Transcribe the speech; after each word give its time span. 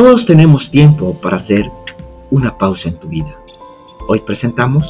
Todos 0.00 0.24
tenemos 0.26 0.70
tiempo 0.70 1.18
para 1.20 1.38
hacer 1.38 1.68
una 2.30 2.56
pausa 2.56 2.82
en 2.84 3.00
tu 3.00 3.08
vida. 3.08 3.34
Hoy 4.06 4.20
presentamos 4.24 4.84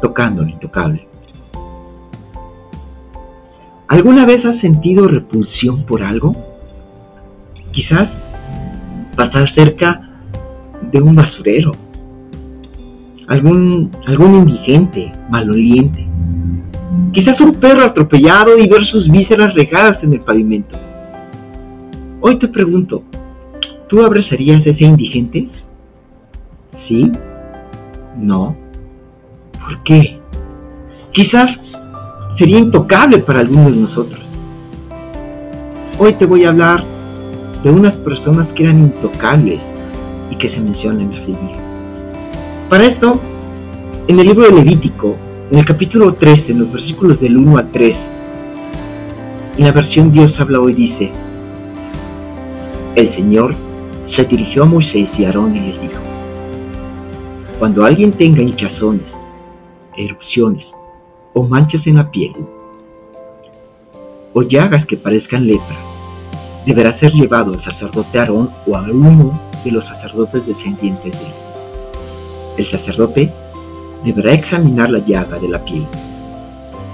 Tocando 0.00 0.42
lo 0.42 0.48
Intocable. 0.48 1.06
¿Alguna 3.88 4.24
vez 4.24 4.42
has 4.42 4.58
sentido 4.62 5.06
repulsión 5.06 5.84
por 5.84 6.02
algo? 6.02 6.34
Quizás 7.72 8.08
pasar 9.14 9.52
cerca 9.54 10.00
de 10.90 11.02
un 11.02 11.14
basurero, 11.14 11.72
algún, 13.28 13.90
algún 14.06 14.34
indigente, 14.34 15.12
maloliente, 15.28 16.08
quizás 17.12 17.38
un 17.38 17.52
perro 17.56 17.82
atropellado 17.82 18.56
y 18.56 18.66
ver 18.66 18.82
sus 18.90 19.10
vísceras 19.10 19.52
regadas 19.54 20.02
en 20.02 20.14
el 20.14 20.20
pavimento. 20.22 20.78
Hoy 22.22 22.38
te 22.38 22.48
pregunto, 22.48 23.02
¿tú 23.92 24.02
abrazarías 24.02 24.66
a 24.66 24.70
ese 24.70 24.86
indigente? 24.86 25.48
¿Sí? 26.88 27.12
¿No? 28.16 28.56
¿Por 29.52 29.82
qué? 29.84 30.18
Quizás 31.12 31.46
sería 32.38 32.58
intocable 32.58 33.18
para 33.18 33.40
algunos 33.40 33.74
de 33.74 33.82
nosotros. 33.82 34.20
Hoy 35.98 36.14
te 36.14 36.24
voy 36.24 36.46
a 36.46 36.48
hablar 36.48 36.82
de 37.62 37.70
unas 37.70 37.94
personas 37.96 38.48
que 38.54 38.64
eran 38.64 38.78
intocables 38.78 39.60
y 40.30 40.36
que 40.36 40.50
se 40.50 40.58
mencionan 40.58 41.02
en 41.02 41.12
la 41.12 41.26
Biblia. 41.26 41.56
Para 42.70 42.86
esto, 42.86 43.20
en 44.08 44.18
el 44.18 44.26
libro 44.26 44.46
de 44.46 44.52
Levítico, 44.52 45.16
en 45.50 45.58
el 45.58 45.66
capítulo 45.66 46.14
13, 46.14 46.52
en 46.52 46.60
los 46.60 46.72
versículos 46.72 47.20
del 47.20 47.36
1 47.36 47.58
a 47.58 47.64
3, 47.64 47.96
en 49.58 49.64
la 49.64 49.72
versión 49.72 50.10
Dios 50.10 50.32
habla 50.40 50.60
hoy 50.60 50.72
dice, 50.72 51.12
el 52.96 53.14
Señor 53.14 53.54
se 54.16 54.24
dirigió 54.24 54.64
a 54.64 54.66
Moisés 54.66 55.08
y 55.18 55.24
Aarón 55.24 55.56
y 55.56 55.60
les 55.60 55.80
dijo, 55.80 56.02
cuando 57.58 57.84
alguien 57.84 58.12
tenga 58.12 58.42
hinchazones, 58.42 59.06
erupciones 59.96 60.66
o 61.32 61.44
manchas 61.44 61.86
en 61.86 61.96
la 61.96 62.10
piel, 62.10 62.34
o 64.34 64.42
llagas 64.42 64.86
que 64.86 64.96
parezcan 64.96 65.46
lepra, 65.46 65.76
deberá 66.66 66.98
ser 66.98 67.12
llevado 67.12 67.54
al 67.54 67.64
sacerdote 67.64 68.18
Aarón 68.18 68.50
o 68.66 68.76
a 68.76 68.82
uno 68.82 69.40
de 69.64 69.70
los 69.70 69.84
sacerdotes 69.84 70.46
descendientes 70.46 71.12
de 71.12 71.26
él. 71.26 71.32
El 72.58 72.70
sacerdote 72.70 73.32
deberá 74.04 74.34
examinar 74.34 74.90
la 74.90 74.98
llaga 74.98 75.38
de 75.38 75.48
la 75.48 75.64
piel. 75.64 75.86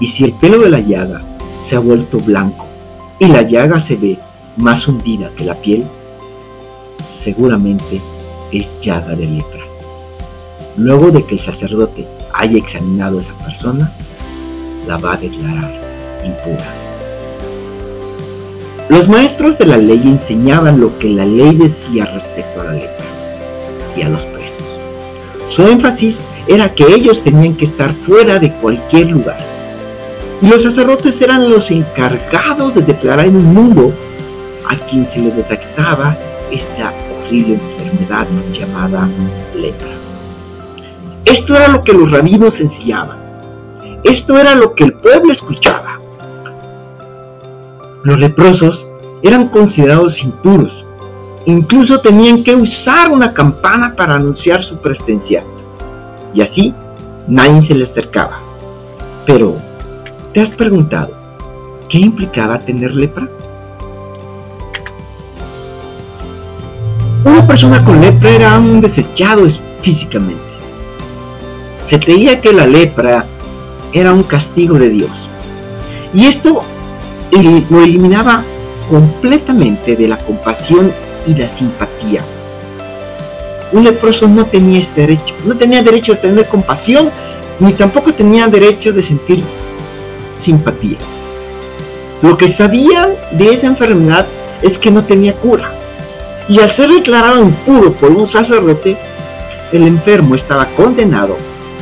Y 0.00 0.12
si 0.12 0.24
el 0.24 0.32
pelo 0.34 0.58
de 0.60 0.70
la 0.70 0.80
llaga 0.80 1.22
se 1.68 1.76
ha 1.76 1.80
vuelto 1.80 2.20
blanco 2.20 2.66
y 3.18 3.26
la 3.26 3.42
llaga 3.42 3.78
se 3.80 3.96
ve 3.96 4.18
más 4.56 4.86
hundida 4.86 5.30
que 5.36 5.44
la 5.44 5.54
piel, 5.54 5.84
seguramente 7.24 8.00
es 8.52 8.66
llaga 8.82 9.14
de 9.14 9.26
lepra. 9.26 9.64
Luego 10.76 11.10
de 11.10 11.24
que 11.24 11.34
el 11.36 11.44
sacerdote 11.44 12.06
haya 12.34 12.58
examinado 12.58 13.18
a 13.18 13.22
esa 13.22 13.34
persona, 13.44 13.92
la 14.86 14.96
va 14.96 15.14
a 15.14 15.16
declarar 15.16 15.72
impura. 16.24 16.66
Los 18.88 19.08
maestros 19.08 19.58
de 19.58 19.66
la 19.66 19.76
ley 19.76 20.00
enseñaban 20.04 20.80
lo 20.80 20.96
que 20.98 21.10
la 21.10 21.26
ley 21.26 21.56
decía 21.56 22.06
respecto 22.06 22.60
a 22.60 22.64
la 22.64 22.72
lepra 22.72 23.04
y 23.96 24.02
a 24.02 24.08
los 24.08 24.22
presos. 24.22 25.54
Su 25.54 25.62
énfasis 25.62 26.16
era 26.46 26.72
que 26.72 26.84
ellos 26.84 27.22
tenían 27.22 27.54
que 27.54 27.66
estar 27.66 27.92
fuera 28.06 28.38
de 28.38 28.50
cualquier 28.52 29.10
lugar. 29.10 29.36
Y 30.40 30.46
los 30.46 30.62
sacerdotes 30.62 31.20
eran 31.20 31.50
los 31.50 31.70
encargados 31.70 32.74
de 32.74 32.82
declarar 32.82 33.26
en 33.26 33.36
un 33.36 33.52
mundo 33.52 33.92
a 34.70 34.76
quien 34.88 35.06
se 35.12 35.18
le 35.18 35.32
detectaba 35.32 36.16
esta 36.50 36.94
horrible 37.28 37.54
enfermedad 37.54 38.26
llamada 38.52 39.08
lepra. 39.54 39.88
Esto 41.24 41.54
era 41.54 41.68
lo 41.68 41.82
que 41.82 41.92
los 41.92 42.10
rabinos 42.10 42.52
enseñaban. 42.58 43.18
Esto 44.02 44.38
era 44.38 44.54
lo 44.54 44.74
que 44.74 44.84
el 44.84 44.92
pueblo 44.94 45.32
escuchaba. 45.32 45.98
Los 48.04 48.16
leprosos 48.18 48.78
eran 49.22 49.48
considerados 49.48 50.14
impuros. 50.22 50.72
Incluso 51.44 52.00
tenían 52.00 52.42
que 52.42 52.54
usar 52.54 53.10
una 53.10 53.32
campana 53.32 53.94
para 53.94 54.14
anunciar 54.14 54.62
su 54.64 54.76
presencia 54.78 55.42
y 56.34 56.42
así 56.42 56.74
nadie 57.26 57.66
se 57.68 57.74
le 57.74 57.84
acercaba. 57.84 58.38
Pero, 59.26 59.56
¿te 60.32 60.40
has 60.40 60.54
preguntado 60.56 61.10
qué 61.90 61.98
implicaba 61.98 62.58
tener 62.60 62.92
lepra? 62.92 63.28
Una 67.28 67.46
persona 67.46 67.84
con 67.84 68.00
lepra 68.00 68.30
era 68.30 68.58
un 68.58 68.80
desechado 68.80 69.46
físicamente. 69.82 70.40
Se 71.90 72.00
creía 72.00 72.40
que 72.40 72.52
la 72.52 72.66
lepra 72.66 73.24
era 73.92 74.12
un 74.12 74.22
castigo 74.22 74.78
de 74.78 74.88
Dios. 74.88 75.10
Y 76.14 76.26
esto 76.26 76.62
lo 77.70 77.84
eliminaba 77.84 78.42
completamente 78.90 79.94
de 79.94 80.08
la 80.08 80.16
compasión 80.16 80.90
y 81.26 81.34
la 81.34 81.54
simpatía 81.56 82.22
un 83.72 83.84
leproso 83.84 84.26
no 84.26 84.46
tenía 84.46 84.80
este 84.80 85.02
derecho. 85.02 85.34
No 85.44 85.54
tenía 85.56 85.82
derecho 85.82 86.12
de 86.12 86.18
tener 86.18 86.46
compasión, 86.46 87.10
ni 87.60 87.72
tampoco 87.74 88.12
tenía 88.12 88.46
derecho 88.46 88.92
de 88.92 89.06
sentir 89.06 89.42
simpatía. 90.44 90.98
Lo 92.22 92.36
que 92.36 92.56
sabían 92.56 93.10
de 93.32 93.54
esa 93.54 93.66
enfermedad 93.66 94.26
es 94.62 94.78
que 94.78 94.90
no 94.90 95.04
tenía 95.04 95.34
cura. 95.34 95.70
Y 96.48 96.60
al 96.60 96.74
ser 96.76 96.90
declarado 96.90 97.42
impuro 97.42 97.92
por 97.92 98.10
un 98.10 98.30
sacerdote, 98.30 98.96
el 99.72 99.86
enfermo 99.86 100.34
estaba 100.34 100.66
condenado 100.76 101.36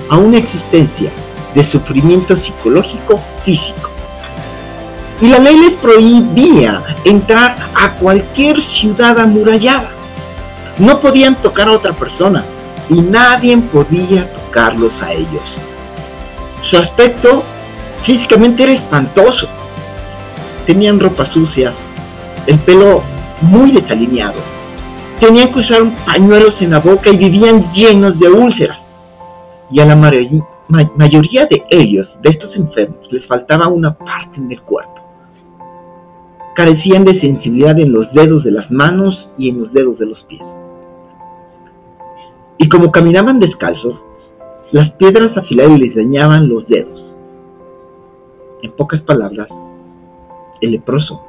a 0.09 0.17
una 0.17 0.39
existencia 0.39 1.11
de 1.55 1.71
sufrimiento 1.71 2.37
psicológico 2.37 3.21
físico. 3.45 3.91
Y 5.21 5.29
la 5.29 5.39
ley 5.39 5.57
les 5.57 5.73
prohibía 5.79 6.83
entrar 7.05 7.57
a 7.75 7.93
cualquier 7.93 8.61
ciudad 8.81 9.19
amurallada 9.19 9.97
no 10.79 11.01
podían 11.01 11.35
tocar 11.37 11.69
a 11.69 11.73
otra 11.73 11.93
persona 11.93 12.45
y 12.91 13.01
nadie 13.01 13.57
podía 13.57 14.31
tocarlos 14.31 14.93
a 15.03 15.13
ellos. 15.13 15.43
Su 16.71 16.77
aspecto 16.77 17.43
físicamente 18.05 18.65
era 18.65 18.73
espantoso. 18.73 19.49
Tenían 20.67 21.01
ropa 21.01 21.27
sucia, 21.33 21.73
el 22.47 22.59
pelo 22.59 23.03
muy 23.41 23.71
desalineado. 23.71 24.35
Tenían 25.21 25.51
que 25.53 25.61
usar 25.61 25.83
pañuelos 26.05 26.61
en 26.61 26.73
la 26.73 26.81
boca 26.81 27.11
y 27.11 27.17
vivían 27.17 27.65
llenos 27.73 28.19
de 28.19 28.29
úlceras. 28.29 28.79
Y 29.71 29.81
a 29.81 29.87
la 29.87 29.97
mayoría 29.97 31.47
de 31.51 31.65
ellos, 31.71 32.07
de 32.23 32.31
estos 32.31 32.55
enfermos, 32.55 33.11
les 33.11 33.27
faltaba 33.27 33.69
una 33.69 33.95
parte 33.95 34.37
en 34.37 34.53
el 34.53 34.61
cuerpo. 34.63 34.93
Carecían 36.55 37.05
de 37.05 37.21
sensibilidad 37.21 37.79
en 37.79 37.93
los 37.93 38.13
dedos 38.13 38.45
de 38.45 38.51
las 38.51 38.71
manos 38.71 39.29
y 39.39 39.49
en 39.49 39.63
los 39.63 39.73
dedos 39.73 39.99
de 39.99 40.07
los 40.07 40.23
pies. 40.25 40.43
Y 42.59 42.69
como 42.69 42.93
caminaban 42.93 43.41
descalzos, 43.41 43.97
las 44.73 44.91
piedras 44.93 45.37
afiladas 45.37 45.79
les 45.79 45.95
dañaban 45.95 46.49
los 46.49 46.67
dedos. 46.69 47.05
En 48.63 48.73
pocas 48.73 49.01
palabras, 49.03 49.49
el 50.61 50.73
leproso 50.73 51.21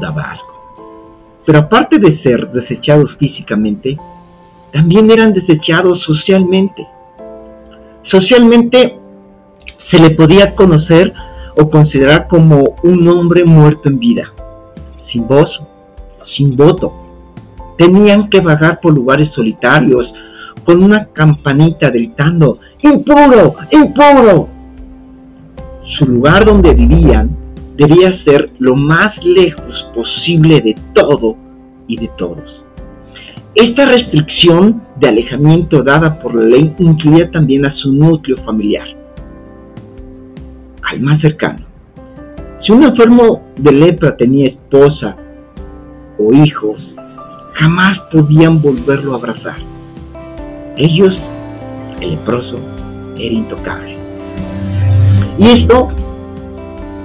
daba 0.00 0.32
asco. 0.32 0.53
Pero 1.46 1.58
aparte 1.58 1.98
de 1.98 2.22
ser 2.22 2.50
desechados 2.52 3.10
físicamente, 3.18 3.94
también 4.72 5.10
eran 5.10 5.32
desechados 5.32 6.02
socialmente. 6.04 6.86
Socialmente 8.10 8.98
se 9.90 10.02
le 10.02 10.10
podía 10.10 10.54
conocer 10.54 11.12
o 11.56 11.68
considerar 11.70 12.26
como 12.28 12.76
un 12.82 13.06
hombre 13.08 13.44
muerto 13.44 13.88
en 13.88 13.98
vida, 13.98 14.32
sin 15.12 15.26
voz, 15.28 15.48
sin 16.36 16.56
voto. 16.56 16.92
Tenían 17.78 18.28
que 18.30 18.40
vagar 18.40 18.80
por 18.80 18.94
lugares 18.94 19.30
solitarios 19.34 20.12
con 20.64 20.82
una 20.82 21.06
campanita 21.12 21.90
gritando, 21.90 22.58
impuro, 22.82 23.54
impuro. 23.70 24.48
Su 25.98 26.06
lugar 26.06 26.44
donde 26.44 26.74
vivían 26.74 27.36
debía 27.76 28.24
ser 28.24 28.50
lo 28.58 28.74
más 28.74 29.10
lejos 29.22 29.83
posible 30.24 30.60
de 30.60 30.74
todo 30.94 31.36
y 31.86 31.96
de 31.96 32.10
todos. 32.16 32.64
Esta 33.54 33.84
restricción 33.86 34.82
de 34.96 35.08
alejamiento 35.08 35.82
dada 35.82 36.18
por 36.20 36.34
la 36.34 36.42
ley 36.42 36.74
incluía 36.78 37.30
también 37.30 37.66
a 37.66 37.74
su 37.76 37.92
núcleo 37.92 38.36
familiar, 38.44 38.86
al 40.82 41.00
más 41.00 41.20
cercano. 41.20 41.64
Si 42.66 42.72
un 42.72 42.84
enfermo 42.84 43.42
de 43.56 43.72
lepra 43.72 44.16
tenía 44.16 44.48
esposa 44.48 45.16
o 46.18 46.32
hijos, 46.32 46.80
jamás 47.54 48.00
podían 48.10 48.60
volverlo 48.60 49.12
a 49.12 49.16
abrazar 49.16 49.56
ellos, 50.76 51.14
el 52.00 52.10
leproso, 52.12 52.56
era 53.16 53.34
intocable. 53.34 53.96
Y 55.38 55.60
esto 55.60 55.90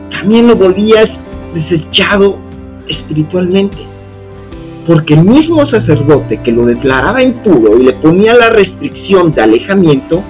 también 0.10 0.48
lo 0.48 0.56
volvía 0.56 1.04
desechado 1.54 2.49
espiritualmente, 2.90 3.78
porque 4.88 5.14
el 5.14 5.24
mismo 5.24 5.66
sacerdote 5.70 6.42
que 6.42 6.52
lo 6.52 6.66
declaraba 6.66 7.24
impuro 7.24 7.78
y 7.78 7.84
le 7.84 7.94
ponía 7.94 8.34
la 8.34 8.50
restricción 8.50 9.32
de 9.32 9.42
alejamiento, 9.42 10.24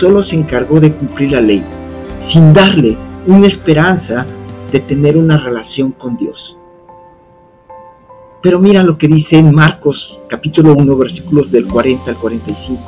solo 0.00 0.24
se 0.24 0.36
encargó 0.36 0.80
de 0.80 0.92
cumplir 0.92 1.32
la 1.32 1.40
ley, 1.40 1.62
sin 2.32 2.52
darle 2.52 2.96
una 3.26 3.46
esperanza 3.46 4.26
de 4.70 4.80
tener 4.80 5.16
una 5.16 5.38
relación 5.38 5.92
con 5.92 6.16
Dios. 6.16 6.56
Pero 8.42 8.60
mira 8.60 8.82
lo 8.82 8.96
que 8.96 9.08
dice 9.08 9.38
en 9.38 9.54
Marcos 9.54 9.96
capítulo 10.28 10.74
1 10.74 10.96
versículos 10.96 11.50
del 11.50 11.66
40 11.66 12.10
al 12.10 12.16
45. 12.16 12.82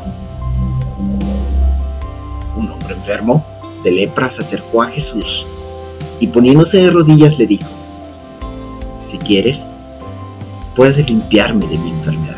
Un 2.57 2.71
hombre 2.71 2.95
enfermo 2.95 3.45
de 3.83 3.91
lepra 3.91 4.33
se 4.37 4.45
acercó 4.45 4.83
a 4.83 4.87
Jesús 4.87 5.47
y 6.21 6.27
poniéndose 6.27 6.79
de 6.79 6.91
rodillas 6.91 7.39
le 7.39 7.47
dijo, 7.47 7.69
quieres, 9.29 9.59
puedes 10.75 11.07
limpiarme 11.07 11.67
de 11.67 11.77
mi 11.77 11.91
enfermedad. 11.91 12.37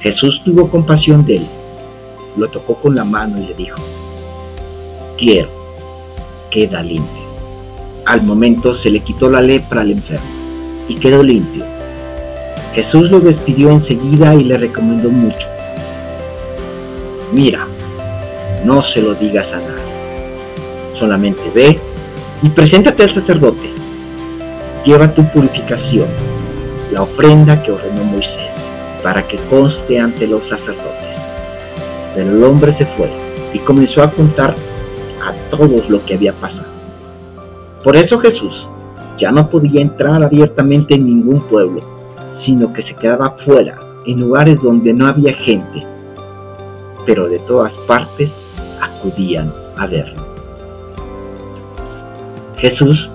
Jesús 0.00 0.40
tuvo 0.44 0.68
compasión 0.70 1.26
de 1.26 1.36
él, 1.36 1.46
lo 2.36 2.48
tocó 2.48 2.74
con 2.76 2.94
la 2.94 3.04
mano 3.04 3.38
y 3.38 3.46
le 3.46 3.54
dijo, 3.54 3.76
quiero, 5.18 5.48
queda 6.50 6.82
limpio. 6.82 7.22
Al 8.06 8.22
momento 8.22 8.78
se 8.78 8.90
le 8.90 9.00
quitó 9.00 9.28
la 9.28 9.42
lepra 9.42 9.82
al 9.82 9.90
enfermo 9.90 10.26
y 10.88 10.94
quedó 10.94 11.22
limpio. 11.22 11.64
Jesús 12.74 13.10
lo 13.10 13.20
despidió 13.20 13.70
enseguida 13.70 14.34
y 14.34 14.44
le 14.44 14.56
recomendó 14.56 15.10
mucho. 15.10 15.46
Mira, 17.32 17.66
no 18.64 18.82
se 18.92 19.02
lo 19.02 19.14
digas 19.14 19.46
a 19.52 19.56
nadie. 19.56 20.98
Solamente 20.98 21.42
ve 21.54 21.78
y 22.42 22.48
preséntate 22.48 23.02
al 23.02 23.14
sacerdote. 23.14 23.83
Lleva 24.84 25.12
tu 25.14 25.24
purificación, 25.30 26.08
la 26.92 27.02
ofrenda 27.02 27.62
que 27.62 27.72
ordenó 27.72 28.04
Moisés, 28.04 28.50
para 29.02 29.26
que 29.26 29.38
conste 29.48 29.98
ante 29.98 30.26
los 30.26 30.42
sacerdotes. 30.42 31.18
Pero 32.14 32.30
el 32.30 32.44
hombre 32.44 32.74
se 32.76 32.84
fue 32.84 33.10
y 33.54 33.58
comenzó 33.60 34.02
a 34.02 34.10
contar 34.10 34.54
a 35.22 35.32
todos 35.50 35.88
lo 35.88 36.04
que 36.04 36.14
había 36.14 36.32
pasado. 36.34 36.68
Por 37.82 37.96
eso 37.96 38.18
Jesús 38.18 38.52
ya 39.18 39.30
no 39.30 39.48
podía 39.48 39.80
entrar 39.80 40.22
abiertamente 40.22 40.96
en 40.96 41.06
ningún 41.06 41.40
pueblo, 41.48 41.80
sino 42.44 42.72
que 42.72 42.82
se 42.82 42.94
quedaba 42.94 43.36
fuera, 43.44 43.78
en 44.06 44.20
lugares 44.20 44.58
donde 44.62 44.92
no 44.92 45.06
había 45.06 45.34
gente, 45.36 45.86
pero 47.06 47.28
de 47.28 47.38
todas 47.40 47.72
partes 47.86 48.30
acudían 48.82 49.52
a 49.76 49.86
verlo. 49.86 50.22
Jesús, 52.58 53.08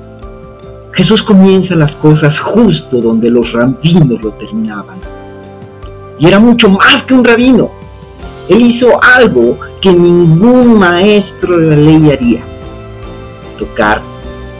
Jesús 0.99 1.21
comienza 1.21 1.75
las 1.75 1.93
cosas 1.93 2.37
justo 2.39 2.97
donde 2.97 3.29
los 3.29 3.49
rabinos 3.53 4.21
lo 4.21 4.31
terminaban. 4.31 4.97
Y 6.19 6.27
era 6.27 6.39
mucho 6.39 6.67
más 6.67 7.05
que 7.07 7.13
un 7.13 7.23
rabino. 7.23 7.71
Él 8.49 8.63
hizo 8.63 9.01
algo 9.01 9.57
que 9.79 9.93
ningún 9.93 10.77
maestro 10.77 11.57
de 11.57 11.67
la 11.67 11.75
ley 11.77 12.11
haría. 12.11 12.41
Tocar 13.57 14.01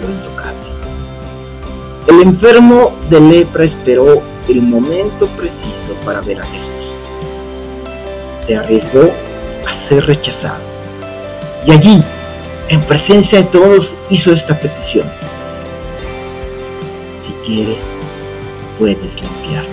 lo 0.02 0.08
intocable. 0.08 0.70
El 2.08 2.22
enfermo 2.22 2.94
de 3.10 3.20
lepra 3.20 3.66
esperó 3.66 4.22
el 4.48 4.62
momento 4.62 5.28
preciso 5.36 5.94
para 6.06 6.22
ver 6.22 6.40
a 6.40 6.46
Jesús. 6.46 6.70
Se 8.48 8.56
arriesgó 8.56 9.12
a 9.68 9.90
ser 9.90 10.06
rechazado. 10.06 10.64
Y 11.66 11.72
allí, 11.72 12.02
en 12.70 12.82
presencia 12.84 13.40
de 13.40 13.48
todos, 13.48 13.90
hizo 14.10 14.32
esta 14.32 14.58
petición. 14.58 15.19
Quieres, 17.50 17.78
puedes 18.78 18.98
limpiarme. 19.00 19.70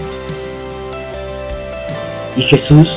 Y 2.37 2.43
Jesús 2.43 2.88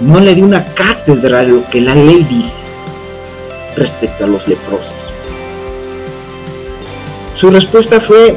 no 0.00 0.18
le 0.18 0.34
dio 0.34 0.44
una 0.44 0.64
cátedra 0.74 1.42
de 1.42 1.48
lo 1.48 1.68
que 1.68 1.80
la 1.80 1.94
ley 1.94 2.24
dice 2.24 2.52
respecto 3.76 4.24
a 4.24 4.26
los 4.26 4.48
leprosos. 4.48 4.92
Su 7.38 7.50
respuesta 7.50 8.00
fue 8.00 8.36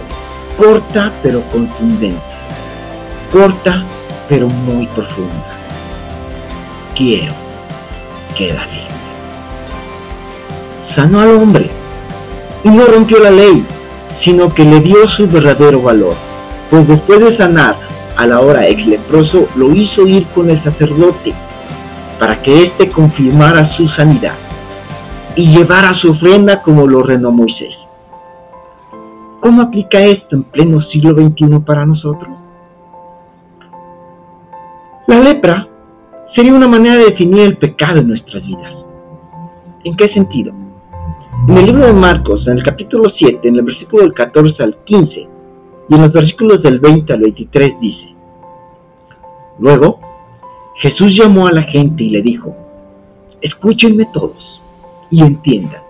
corta 0.59 1.11
pero 1.23 1.41
contundente, 1.51 2.21
corta 3.31 3.83
pero 4.29 4.47
muy 4.47 4.85
profunda. 4.87 5.57
Quiero, 6.95 7.33
quédate 8.37 8.87
sanó 10.97 11.21
al 11.21 11.29
hombre 11.29 11.69
y 12.63 12.69
no 12.69 12.83
rompió 12.85 13.19
la 13.19 13.29
ley, 13.29 13.63
sino 14.23 14.53
que 14.53 14.63
le 14.63 14.79
dio 14.79 15.07
su 15.09 15.27
verdadero 15.27 15.81
valor, 15.81 16.15
pues 16.69 16.87
después 16.87 17.19
de 17.19 17.37
sanar 17.37 17.75
a 18.17 18.25
la 18.25 18.41
hora 18.41 18.67
ex 18.67 18.85
leproso 18.85 19.47
lo 19.55 19.73
hizo 19.73 20.07
ir 20.07 20.25
con 20.33 20.49
el 20.49 20.59
sacerdote 20.61 21.33
para 22.19 22.41
que 22.41 22.63
éste 22.63 22.89
confirmara 22.89 23.69
su 23.69 23.87
sanidad 23.89 24.33
y 25.35 25.47
llevara 25.47 25.93
su 25.93 26.11
ofrenda 26.11 26.61
como 26.61 26.87
lo 26.87 26.99
ordenó 26.99 27.31
Moisés. 27.31 27.75
¿Cómo 29.39 29.61
aplica 29.61 29.99
esto 29.99 30.35
en 30.35 30.43
pleno 30.43 30.81
siglo 30.91 31.11
XXI 31.11 31.59
para 31.59 31.85
nosotros? 31.85 32.35
La 35.05 35.19
lepra 35.19 35.67
sería 36.35 36.53
una 36.53 36.67
manera 36.67 36.95
de 36.95 37.05
definir 37.05 37.41
el 37.41 37.57
pecado 37.57 38.01
en 38.01 38.09
nuestras 38.09 38.43
vidas. 38.45 38.73
¿En 39.83 39.95
qué 39.95 40.11
sentido? 40.13 40.53
En 41.45 41.57
el 41.57 41.65
libro 41.65 41.87
de 41.87 41.93
Marcos, 41.93 42.45
en 42.47 42.57
el 42.57 42.63
capítulo 42.63 43.05
7, 43.17 43.47
en 43.47 43.55
el 43.55 43.61
versículo 43.61 44.03
del 44.03 44.13
14 44.13 44.63
al 44.63 44.75
15 44.83 45.27
y 45.89 45.95
en 45.95 46.01
los 46.01 46.11
versículos 46.11 46.61
del 46.61 46.79
20 46.79 47.13
al 47.13 47.19
23 47.21 47.79
dice, 47.79 48.15
Luego, 49.59 49.97
Jesús 50.75 51.13
llamó 51.17 51.47
a 51.47 51.53
la 51.53 51.63
gente 51.63 52.03
y 52.03 52.09
le 52.09 52.21
dijo, 52.21 52.53
escúchenme 53.41 54.05
todos 54.13 54.61
y 55.09 55.21
entiendan, 55.21 55.81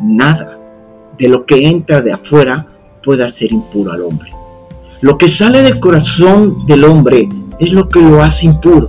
nada 0.00 0.58
de 1.18 1.28
lo 1.28 1.44
que 1.44 1.58
entra 1.58 2.00
de 2.00 2.12
afuera 2.12 2.66
puede 3.04 3.26
hacer 3.26 3.52
impuro 3.52 3.92
al 3.92 4.02
hombre. 4.02 4.30
Lo 5.02 5.18
que 5.18 5.36
sale 5.36 5.60
del 5.62 5.80
corazón 5.80 6.64
del 6.66 6.84
hombre 6.84 7.28
es 7.58 7.72
lo 7.72 7.86
que 7.88 8.00
lo 8.00 8.22
hace 8.22 8.46
impuro. 8.46 8.88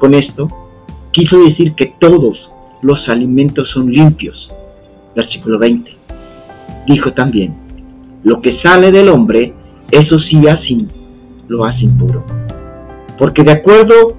Con 0.00 0.12
esto, 0.12 0.48
quiso 1.12 1.38
decir 1.38 1.74
que 1.76 1.94
todos 2.00 2.50
los 2.84 3.08
alimentos 3.08 3.70
son 3.70 3.90
limpios. 3.90 4.46
Versículo 5.16 5.58
20. 5.58 5.90
Dijo 6.86 7.12
también, 7.12 7.54
lo 8.22 8.42
que 8.42 8.58
sale 8.62 8.92
del 8.92 9.08
hombre, 9.08 9.54
eso 9.90 10.18
sí 10.18 10.46
así 10.46 10.86
lo 11.48 11.64
hace 11.64 11.80
impuro. 11.80 12.22
Porque 13.18 13.42
de 13.42 13.52
acuerdo, 13.52 14.18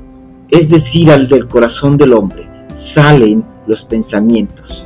es 0.49 0.67
decir, 0.67 1.11
al 1.11 1.27
del 1.27 1.47
corazón 1.47 1.95
del 1.97 2.13
hombre, 2.13 2.47
salen 2.95 3.43
los 3.67 3.83
pensamientos, 3.85 4.83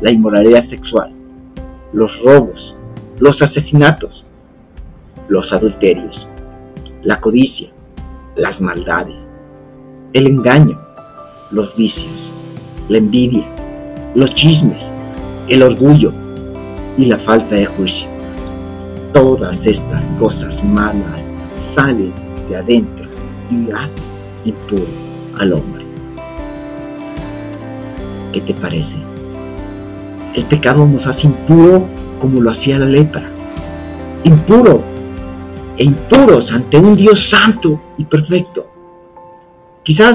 la 0.00 0.10
inmoralidad 0.10 0.66
sexual, 0.70 1.12
los 1.92 2.10
robos, 2.24 2.74
los 3.20 3.36
asesinatos, 3.42 4.24
los 5.28 5.52
adulterios, 5.52 6.26
la 7.02 7.16
codicia, 7.16 7.68
las 8.36 8.58
maldades, 8.58 9.16
el 10.14 10.28
engaño, 10.28 10.78
los 11.50 11.76
vicios 11.76 12.31
la 12.88 12.98
envidia, 12.98 13.44
los 14.14 14.32
chismes, 14.34 14.80
el 15.48 15.62
orgullo 15.62 16.12
y 16.96 17.06
la 17.06 17.18
falta 17.18 17.54
de 17.54 17.66
juicio. 17.66 18.08
Todas 19.12 19.58
estas 19.64 20.02
cosas 20.18 20.64
malas 20.64 21.20
salen 21.76 22.12
de 22.48 22.56
adentro 22.56 23.04
y 23.50 23.70
hacen 23.70 24.12
impuro 24.44 24.84
al 25.38 25.52
hombre. 25.52 25.84
¿Qué 28.32 28.40
te 28.40 28.54
parece? 28.54 28.94
El 30.34 30.44
pecado 30.44 30.86
nos 30.86 31.06
hace 31.06 31.26
impuro 31.26 31.86
como 32.20 32.40
lo 32.40 32.50
hacía 32.52 32.78
la 32.78 32.86
lepra. 32.86 33.22
Impuro 34.24 34.82
e 35.76 35.84
impuros 35.84 36.50
ante 36.50 36.78
un 36.78 36.94
Dios 36.94 37.20
santo 37.30 37.80
y 37.98 38.04
perfecto. 38.04 38.66
Quizás 39.84 40.14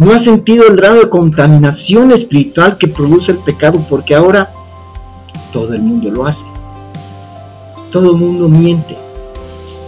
no 0.00 0.14
ha 0.14 0.24
sentido 0.24 0.66
el 0.66 0.76
grado 0.76 1.00
de 1.00 1.10
contaminación 1.10 2.10
espiritual 2.12 2.78
que 2.78 2.88
produce 2.88 3.32
el 3.32 3.38
pecado 3.38 3.78
porque 3.86 4.14
ahora 4.14 4.50
todo 5.52 5.74
el 5.74 5.82
mundo 5.82 6.10
lo 6.10 6.26
hace. 6.26 6.40
Todo 7.92 8.12
el 8.12 8.16
mundo 8.16 8.48
miente. 8.48 8.96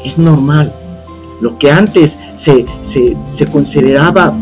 Es 0.05 0.19
normal. 0.19 0.71
Lo 1.41 1.57
que 1.57 1.71
antes 1.71 2.13
se, 2.45 2.67
se 3.39 3.47
consideraba 3.47 4.35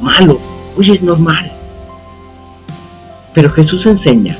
malo, 0.00 0.38
hoy 0.78 0.92
es 0.92 1.02
normal. 1.02 1.50
Pero 3.32 3.50
Jesús 3.50 3.84
enseña 3.86 4.36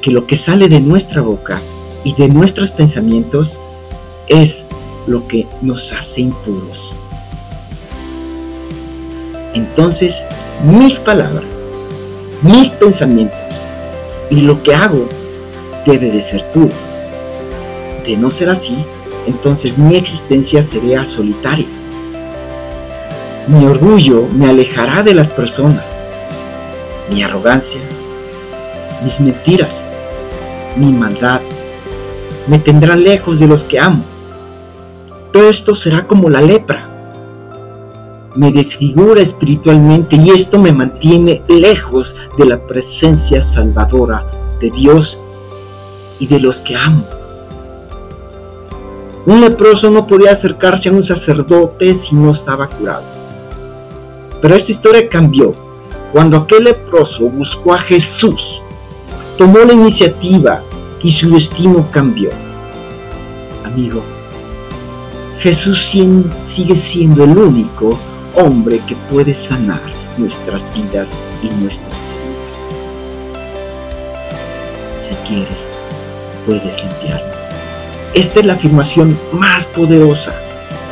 que 0.00 0.12
lo 0.12 0.26
que 0.26 0.38
sale 0.38 0.66
de 0.66 0.80
nuestra 0.80 1.20
boca 1.20 1.60
y 2.04 2.14
de 2.14 2.28
nuestros 2.28 2.70
pensamientos 2.70 3.50
es 4.28 4.54
lo 5.06 5.28
que 5.28 5.46
nos 5.60 5.82
hace 5.92 6.22
impuros. 6.22 6.85
Entonces, 9.56 10.14
mis 10.64 10.98
palabras, 10.98 11.44
mis 12.42 12.70
pensamientos 12.72 13.38
y 14.28 14.42
lo 14.42 14.62
que 14.62 14.74
hago 14.74 15.08
debe 15.86 16.10
de 16.10 16.30
ser 16.30 16.44
tú. 16.52 16.68
De 18.06 18.18
no 18.18 18.30
ser 18.32 18.50
así, 18.50 18.76
entonces 19.26 19.78
mi 19.78 19.96
existencia 19.96 20.66
sería 20.70 21.06
solitaria. 21.16 21.64
Mi 23.48 23.64
orgullo 23.64 24.26
me 24.30 24.50
alejará 24.50 25.02
de 25.02 25.14
las 25.14 25.28
personas. 25.28 25.82
Mi 27.10 27.22
arrogancia, 27.22 27.80
mis 29.02 29.18
mentiras, 29.20 29.70
mi 30.76 30.92
maldad 30.92 31.40
me 32.46 32.58
tendrá 32.58 32.94
lejos 32.94 33.40
de 33.40 33.46
los 33.46 33.62
que 33.62 33.80
amo. 33.80 34.04
Todo 35.32 35.48
esto 35.48 35.76
será 35.76 36.06
como 36.06 36.28
la 36.28 36.42
lepra. 36.42 36.95
Me 38.36 38.52
desfigura 38.52 39.22
espiritualmente 39.22 40.16
y 40.16 40.28
esto 40.28 40.58
me 40.58 40.70
mantiene 40.70 41.42
lejos 41.48 42.06
de 42.36 42.44
la 42.44 42.58
presencia 42.58 43.50
salvadora 43.54 44.26
de 44.60 44.70
Dios 44.70 45.16
y 46.18 46.26
de 46.26 46.40
los 46.40 46.54
que 46.56 46.76
amo. 46.76 47.02
Un 49.24 49.40
leproso 49.40 49.90
no 49.90 50.06
podía 50.06 50.32
acercarse 50.32 50.90
a 50.90 50.92
un 50.92 51.06
sacerdote 51.08 51.98
si 52.08 52.14
no 52.14 52.32
estaba 52.32 52.66
curado. 52.66 53.04
Pero 54.42 54.54
esta 54.54 54.70
historia 54.70 55.08
cambió 55.08 55.54
cuando 56.12 56.36
aquel 56.36 56.64
leproso 56.64 57.30
buscó 57.30 57.74
a 57.74 57.80
Jesús, 57.82 58.40
tomó 59.38 59.60
la 59.60 59.72
iniciativa 59.72 60.62
y 61.02 61.10
su 61.12 61.30
destino 61.30 61.86
cambió. 61.90 62.30
Amigo, 63.64 64.02
Jesús 65.40 65.78
sigue 65.90 66.82
siendo 66.92 67.24
el 67.24 67.36
único 67.36 67.98
hombre 68.36 68.80
que 68.86 68.94
puede 69.10 69.34
sanar 69.48 69.80
nuestras 70.16 70.60
vidas 70.74 71.08
y 71.42 71.46
nuestras 71.62 71.96
vidas. 72.12 72.46
Si 75.08 75.14
quieres, 75.28 75.58
puedes 76.46 76.82
limpiarlo. 76.82 77.34
Esta 78.14 78.40
es 78.40 78.46
la 78.46 78.52
afirmación 78.54 79.18
más 79.32 79.64
poderosa 79.74 80.34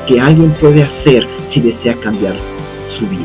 que 0.07 0.21
alguien 0.21 0.53
puede 0.61 0.83
hacer 0.83 1.27
si 1.53 1.61
desea 1.61 1.95
cambiar 2.03 2.35
su 2.99 3.07
vida. 3.07 3.25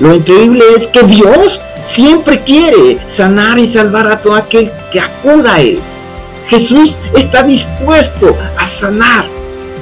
Lo 0.00 0.14
increíble 0.14 0.64
es 0.78 0.86
que 0.88 1.02
Dios 1.04 1.60
siempre 1.94 2.40
quiere 2.40 2.98
sanar 3.16 3.58
y 3.58 3.72
salvar 3.72 4.10
a 4.10 4.20
todo 4.20 4.34
aquel 4.34 4.70
que 4.92 5.00
acuda 5.00 5.54
a 5.54 5.60
Él. 5.60 5.78
Jesús 6.48 6.92
está 7.16 7.44
dispuesto 7.44 8.36
a 8.58 8.80
sanar, 8.80 9.26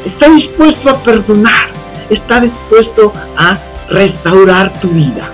está 0.04 0.28
dispuesto 0.28 0.90
a 0.90 0.98
perdonar, 1.02 1.69
está 2.10 2.40
dispuesto 2.40 3.12
a 3.36 3.56
restaurar 3.88 4.72
tu 4.80 4.88
vida. 4.88 5.28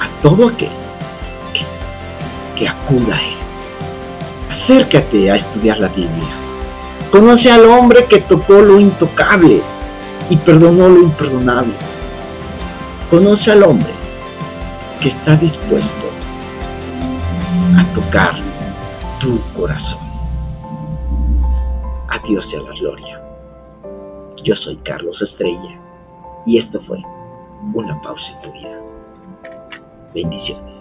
A 0.00 0.22
todo 0.22 0.48
aquel 0.48 0.70
que, 1.52 2.58
que 2.58 2.68
acuda 2.68 3.16
a 3.16 3.22
Él. 3.22 3.36
Acércate 4.62 5.30
a 5.30 5.36
estudiar 5.36 5.78
la 5.78 5.88
Biblia. 5.88 6.34
Conoce 7.10 7.50
al 7.50 7.64
hombre 7.66 8.04
que 8.04 8.20
tocó 8.20 8.54
lo 8.54 8.78
intocable 8.78 9.62
y 10.28 10.36
perdonó 10.36 10.88
lo 10.88 11.02
imperdonable 11.02 11.72
Conoce 13.10 13.52
al 13.52 13.62
hombre 13.62 13.92
que 15.00 15.10
está 15.10 15.36
dispuesto 15.36 16.10
a 17.78 17.84
tocar 17.94 18.32
tu 19.20 19.40
corazón. 19.56 20.05
Dios 22.28 22.44
sea 22.50 22.60
la 22.60 22.72
gloria. 22.72 23.22
Yo 24.42 24.54
soy 24.56 24.76
Carlos 24.78 25.20
Estrella 25.22 25.80
y 26.46 26.58
esto 26.58 26.80
fue 26.82 26.98
una 27.74 28.00
pausa 28.02 28.24
en 28.26 28.42
tu 28.42 28.52
vida. 28.52 28.80
Bendiciones. 30.14 30.74